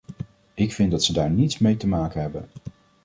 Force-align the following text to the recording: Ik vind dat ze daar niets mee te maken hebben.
Ik 0.53 0.73
vind 0.73 0.91
dat 0.91 1.03
ze 1.03 1.13
daar 1.13 1.29
niets 1.29 1.57
mee 1.59 1.77
te 1.77 1.87
maken 1.87 2.21
hebben. 2.21 2.47